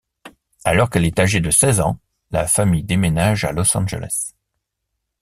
Alors 0.63 0.89
qu'elle 0.89 1.05
est 1.05 1.19
âgée 1.19 1.41
de 1.41 1.51
seize 1.51 1.79
ans, 1.79 1.99
la 2.31 2.47
famille 2.47 2.81
déménage 2.83 3.43
à 3.45 3.51
Los 3.51 3.77
Angeles. 3.77 4.33